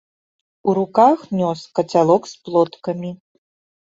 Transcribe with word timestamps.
У 0.71 0.73
руках 0.77 1.19
нёс 1.41 1.59
кацялок 1.79 2.23
з 2.31 2.39
плоткамі. 2.47 3.11